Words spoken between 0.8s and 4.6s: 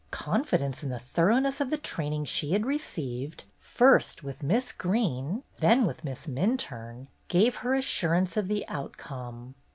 in the thoroughness of the training she had received, first with